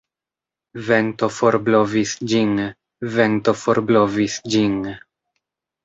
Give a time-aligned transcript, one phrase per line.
[0.87, 2.65] Vento forblovis ĝin,
[3.19, 4.77] Vento forblovis ĝin.